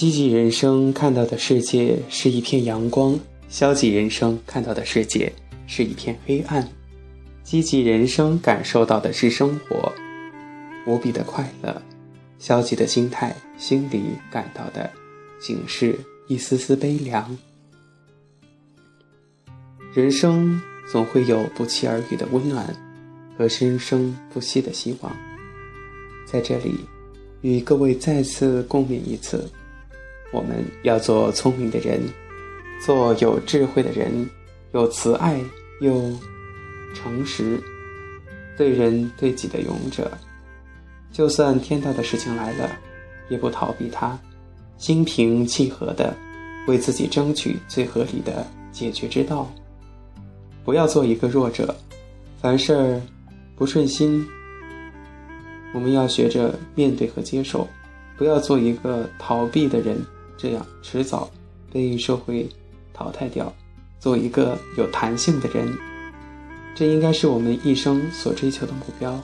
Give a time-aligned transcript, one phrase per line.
[0.00, 5.30] 积极人生看到的世界是一片阳光，消极人生看到的世界
[5.66, 6.66] 是一片黑暗。
[7.42, 9.92] 积极人生感受到的是生活
[10.86, 11.82] 无比的快乐，
[12.38, 14.00] 消极的心态心里
[14.32, 14.90] 感到的
[15.38, 15.94] 仅是
[16.28, 17.36] 一丝丝悲凉。
[19.92, 20.58] 人生
[20.90, 22.74] 总会有不期而遇的温暖
[23.36, 25.14] 和生生不息的希望，
[26.24, 26.76] 在这里
[27.42, 29.46] 与各位再次共勉一次。
[30.32, 32.00] 我们要做聪明的人，
[32.84, 34.28] 做有智慧的人，
[34.72, 35.40] 有慈爱
[35.80, 36.12] 又
[36.94, 37.60] 诚实，
[38.56, 40.10] 对人对己的勇者。
[41.12, 42.70] 就算天大的事情来了，
[43.28, 44.16] 也不逃避它，
[44.78, 46.16] 心平气和的
[46.68, 49.50] 为自己争取最合理的解决之道。
[50.64, 51.74] 不要做一个弱者，
[52.40, 53.02] 凡事
[53.56, 54.24] 不顺心，
[55.74, 57.66] 我们要学着面对和接受，
[58.16, 59.98] 不要做一个逃避的人。
[60.40, 61.30] 这样迟早
[61.70, 62.48] 被社会
[62.94, 63.52] 淘汰掉。
[63.98, 65.70] 做一个有弹性的人，
[66.74, 69.22] 这应该是我们一生所追求的目标。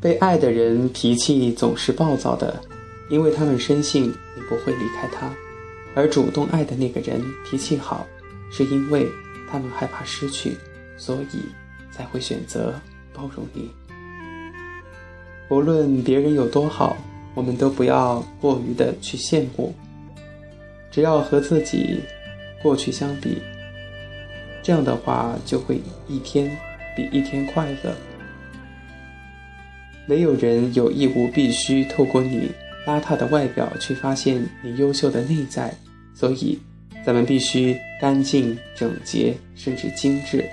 [0.00, 2.58] 被爱的人脾气总是暴躁的，
[3.10, 5.28] 因为他们深信你不会离开他；
[5.94, 8.06] 而主动爱的那个人脾气好，
[8.50, 9.06] 是因为
[9.50, 10.56] 他们害怕失去，
[10.96, 11.44] 所以
[11.92, 12.74] 才会选择
[13.12, 13.70] 包容你。
[15.50, 16.96] 无论别人有多好。
[17.34, 19.74] 我们都不要过于的去羡慕，
[20.90, 22.00] 只要和自己
[22.62, 23.38] 过去相比，
[24.62, 26.50] 这样的话就会一天
[26.96, 27.94] 比一天快乐。
[30.06, 32.50] 没有人有义务必须透过你
[32.86, 35.74] 邋遢的外表去发现你优秀的内在，
[36.14, 36.58] 所以
[37.04, 40.44] 咱们必须干净、整洁，甚至精致。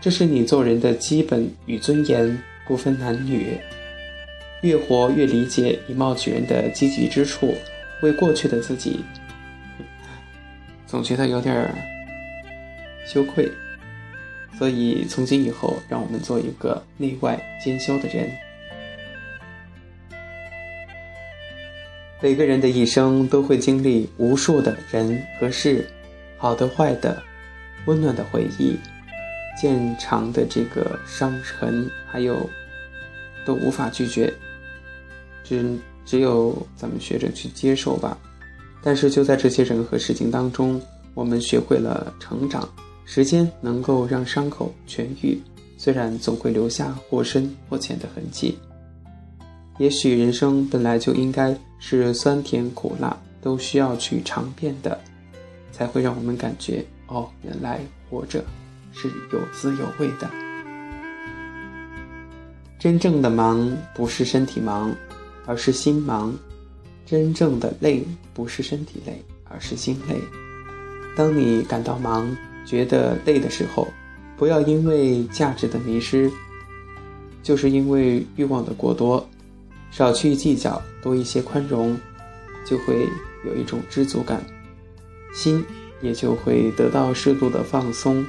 [0.00, 3.58] 这是你做人的基本与尊严，不分男女。
[4.62, 7.54] 越活越理解以貌取人的积极之处，
[8.00, 9.04] 为过去的自己，
[10.86, 11.74] 总觉得有点
[13.04, 13.50] 羞愧，
[14.56, 18.30] 所以从今以后，让我们做一个内外兼修的人。
[22.20, 25.84] 每个人的一生都会经历无数的人和事，
[26.38, 27.20] 好的、坏的，
[27.86, 28.76] 温暖的回忆，
[29.60, 32.48] 渐长的这个伤痕，还有
[33.44, 34.32] 都无法拒绝。
[35.44, 38.16] 只只有咱们学着去接受吧，
[38.82, 40.80] 但是就在这些人和事情当中，
[41.14, 42.68] 我们学会了成长。
[43.04, 45.40] 时间能够让伤口痊愈，
[45.76, 48.56] 虽然总会留下或深或浅的痕迹。
[49.78, 54.98] 也许人生本来就应该是酸甜苦辣都需要去尝遍的，
[55.72, 58.44] 才会让我们感觉哦，原来活着
[58.92, 60.30] 是有滋有味的。
[62.78, 64.94] 真正的忙不是身体忙。
[65.46, 66.34] 而是心忙，
[67.04, 70.16] 真正的累不是身体累，而是心累。
[71.16, 73.86] 当你感到忙、觉得累的时候，
[74.36, 76.30] 不要因为价值的迷失，
[77.42, 79.28] 就是因为欲望的过多，
[79.90, 81.98] 少去计较，多一些宽容，
[82.64, 83.08] 就会
[83.44, 84.42] 有一种知足感，
[85.34, 85.64] 心
[86.00, 88.24] 也就会得到适度的放松，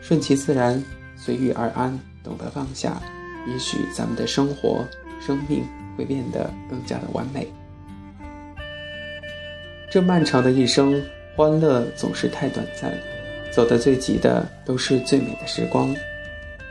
[0.00, 0.82] 顺其自然，
[1.16, 3.00] 随遇而安，懂得放下，
[3.46, 4.84] 也许咱们的生活、
[5.20, 5.64] 生命。
[5.96, 7.48] 会变得更加的完美。
[9.90, 11.02] 这漫长的一生，
[11.34, 12.92] 欢乐总是太短暂，
[13.50, 15.96] 走得最急的都是最美的时光，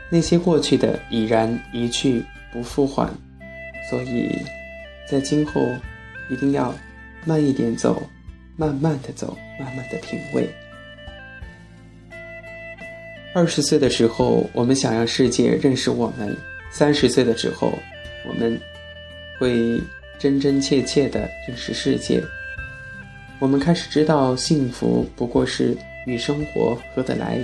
[0.08, 3.12] 那些过去的已然一去不复还。
[3.90, 4.30] 所以，
[5.08, 5.60] 在今后
[6.30, 6.72] 一定要
[7.24, 8.00] 慢一点走，
[8.56, 10.48] 慢慢的走，慢慢的品味。
[13.34, 16.32] 二十岁的时候，我们想让世界认识我们；
[16.70, 17.72] 三十岁的时候，
[18.28, 18.60] 我们。
[19.38, 19.78] 会
[20.18, 22.22] 真真切切地认识世界。
[23.38, 25.76] 我们开始知道，幸福不过是
[26.06, 27.38] 与生活合得来，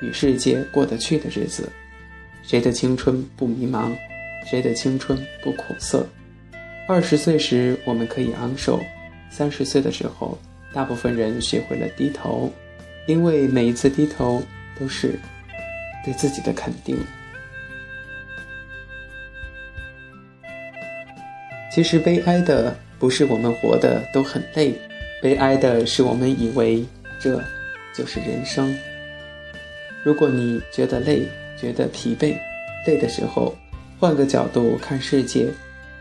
[0.00, 1.68] 与世界过得去的日子。
[2.42, 3.94] 谁的青春不迷茫？
[4.46, 6.06] 谁的青春不苦涩？
[6.88, 8.80] 二十岁时我们可以昂首，
[9.28, 10.38] 三十岁的时候，
[10.72, 12.50] 大部分人学会了低头，
[13.06, 14.42] 因为每一次低头
[14.80, 15.20] 都是
[16.06, 16.96] 对自己的肯定。
[21.74, 24.78] 其实悲哀的不是我们活的都很累，
[25.20, 26.84] 悲哀的是我们以为
[27.18, 27.42] 这
[27.92, 28.72] 就是人生。
[30.04, 31.26] 如果你觉得累，
[31.60, 32.38] 觉得疲惫，
[32.86, 33.52] 累的时候
[33.98, 35.48] 换个角度看世界，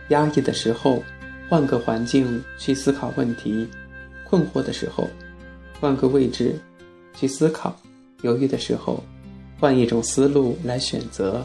[0.10, 1.04] 压抑的时候
[1.50, 3.68] 换个环境去思考问题，
[4.30, 5.10] 困惑的时候
[5.80, 6.54] 换个位置
[7.16, 7.76] 去思考，
[8.22, 9.04] 犹豫的时候
[9.60, 11.44] 换一种思路来选择。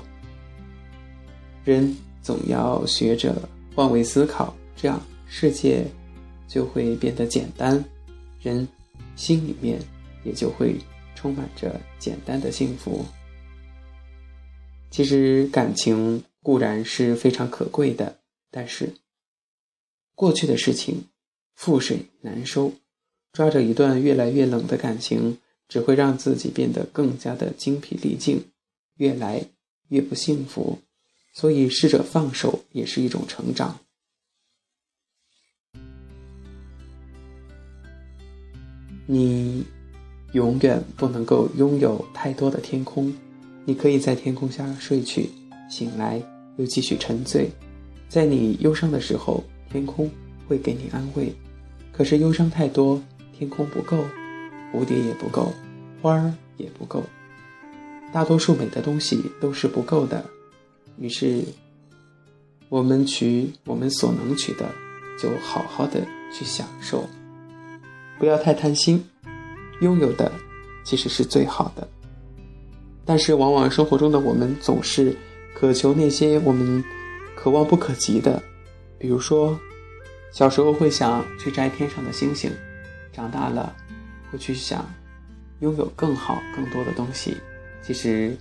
[1.65, 3.35] 人总要学着。
[3.79, 5.87] 换位思考，这样世界
[6.49, 7.85] 就会变得简单，
[8.43, 8.67] 人
[9.15, 9.81] 心里面
[10.25, 10.75] 也就会
[11.15, 13.05] 充满着简单的幸福。
[14.91, 18.19] 其实感情固然是非常可贵的，
[18.51, 18.93] 但是
[20.17, 21.05] 过去的事情
[21.57, 22.73] 覆水难收，
[23.33, 25.39] 抓着一段越来越冷的感情，
[25.69, 28.45] 只会让自己变得更加的精疲力尽，
[28.97, 29.45] 越来
[29.91, 30.81] 越不幸福。
[31.33, 33.79] 所以，试着放手也是一种成长。
[39.07, 39.65] 你
[40.33, 43.15] 永远不能够拥有太多的天空。
[43.65, 45.31] 你可以在天空下睡去，
[45.71, 46.23] 醒来
[46.57, 47.51] 又继续沉醉。
[48.09, 50.11] 在你忧伤的时候，天空
[50.47, 51.33] 会给你安慰。
[51.93, 53.03] 可是忧伤太多，
[53.37, 54.05] 天空不够，
[54.73, 55.53] 蝴蝶也不够，
[56.01, 57.05] 花儿也不够，
[58.13, 60.25] 大多数美的东西都是不够的。
[61.01, 61.45] 于是，
[62.69, 64.69] 我们取我们所能取的，
[65.19, 66.01] 就好好的
[66.33, 67.09] 去享受，
[68.19, 69.05] 不要太贪心。
[69.81, 70.33] 拥有的
[70.85, 71.87] 其实是最好的。
[73.05, 75.17] 但是，往往生活中的我们总是
[75.55, 76.83] 渴求那些我们
[77.37, 78.43] 可望不可及的，
[78.99, 79.57] 比如说，
[80.33, 82.51] 小时候会想去摘天上的星星，
[83.13, 83.73] 长大了
[84.33, 84.85] 会去想
[85.61, 87.37] 拥有更好、更多的东西。
[87.81, 88.37] 其实，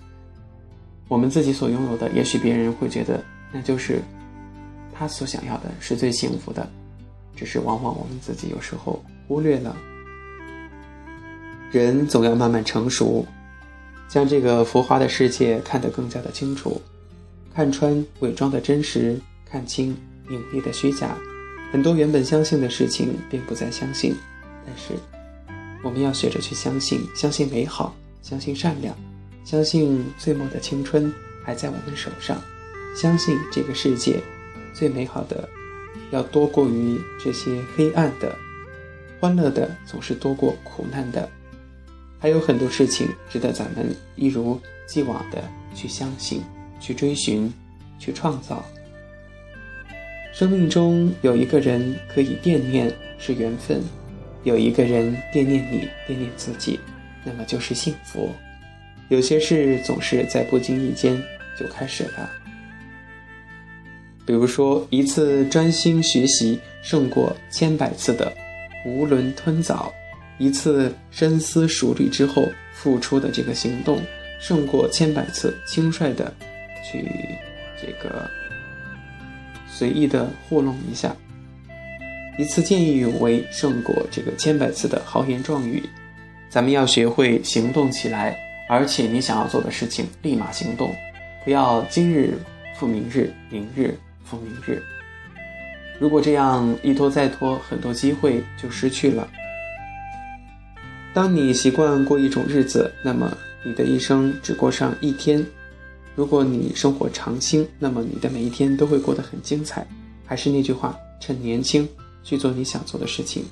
[1.07, 4.01] 我们自己所拥有的，也许别人会觉得那就是
[4.93, 6.69] 他所想要的，是最幸福的，
[7.35, 9.75] 只是往往我们自己有时候忽略了。
[11.71, 13.25] 人总要慢慢成熟。
[14.09, 16.81] 将这个浮华的世界看得更加的清楚，
[17.53, 19.93] 看穿伪装的真实，看清
[20.29, 21.17] 隐蔽的虚假。
[21.73, 24.15] 很多原本相信的事情，并不再相信。
[24.65, 24.93] 但是，
[25.83, 28.95] 我们要学着去相信，相信美好，相信善良，
[29.47, 31.09] 相信最末的青春
[31.41, 32.37] 还在我们手上，
[33.01, 34.19] 相信这个世界
[34.73, 35.47] 最美好的
[36.11, 38.35] 要多过于这些黑暗的，
[39.21, 41.29] 欢乐的总是多过苦难的。
[42.19, 45.41] 还有很多事情值得咱们一如既往的
[45.73, 46.43] 去相信、
[46.81, 47.49] 去追寻、
[47.97, 48.65] 去创造。
[50.33, 53.81] 生命中有一个人可以惦念是缘分，
[54.43, 56.77] 有一个人惦念你、惦念自己，
[57.23, 58.29] 那么就是幸福。
[59.09, 61.21] 有些事总是在不经意间
[61.57, 62.29] 就开始了，
[64.25, 68.31] 比如说一次专心学习胜过千百次的
[68.85, 69.93] 囫囵吞枣。
[70.39, 73.99] 一次深思熟虑之后付出的这个行动，
[74.39, 76.31] 胜过千百次轻率的
[76.85, 77.09] 去
[77.81, 78.29] 这个
[79.67, 81.15] 随意的糊弄一下。
[82.37, 85.81] 一次见义勇为胜过这个千百次的豪言壮语。
[86.49, 88.37] 咱们要学会行动起来，
[88.69, 90.93] 而且你想要做的事情立马行动，
[91.43, 92.37] 不要今日
[92.75, 94.81] 复明日，明日复明日。
[95.99, 99.27] 如果这样一拖再拖，很多机会就失去了。
[101.13, 105.41] 当你习惯过一种日子，那么你的一生只过上一天；
[106.13, 109.87] 如果你生活长青，那么你的每一天都会过得很精彩。
[110.25, 111.87] 还是那句话，趁年轻
[112.21, 113.45] 去做你想做的事情。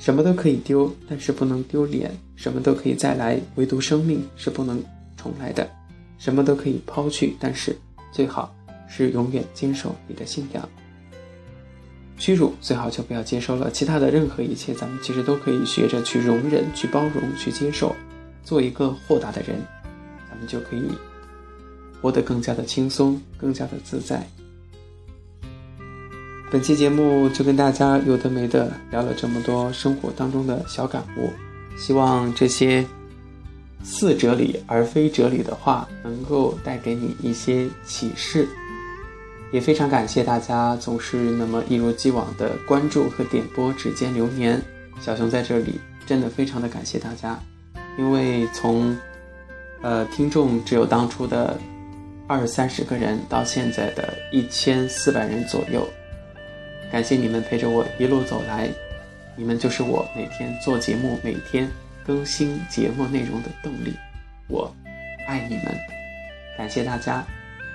[0.00, 4.82] 什么都可以丢，但是不能丢脸；什么都可以再来，唯独生命是不能
[5.14, 5.68] 重来的。
[6.16, 7.76] 什么都可以抛去，但是
[8.10, 8.50] 最好
[8.88, 10.66] 是永远坚守你的信仰。
[12.16, 17.94] 屈辱最好就不要接受了，其他的任何一切，咱们其实都可以学着去容忍、去包容、去接受，
[18.42, 19.60] 做一个豁达的人，
[20.30, 20.82] 咱们就可以
[22.00, 24.26] 活得更加的轻松、更加的自在。
[26.50, 31.30] 本期节目就跟大家有的没的聊了这么多生活当中的小感悟，
[31.78, 32.84] 希望这些
[33.84, 38.48] 似哲理而非哲理的话，能够带给你一些启示。
[39.52, 44.60] 也非常感谢大家总是那么一如既往的关注和点播指尖流年，
[45.00, 47.38] 小熊在这里真的非常的感谢大家，
[47.96, 48.96] 因为从，
[49.82, 51.56] 呃听众只有当初的
[52.26, 55.88] 二三十个人到现在的一千四百人左右，
[56.90, 58.68] 感谢你们陪着我一路走来，
[59.36, 61.68] 你们就是我每天做节目、每天
[62.04, 63.94] 更新节目内容的动力，
[64.48, 64.74] 我
[65.26, 65.66] 爱你们，
[66.58, 67.24] 感谢大家。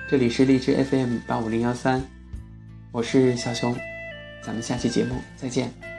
[0.08, 2.02] 这里是荔枝 FM 八五零幺三，
[2.92, 3.74] 我是小熊，
[4.42, 5.95] 咱们下期节目再见。